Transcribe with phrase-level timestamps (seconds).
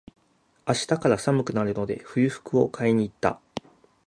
[0.67, 3.39] 明日から寒くなるので、冬服を買いに行った。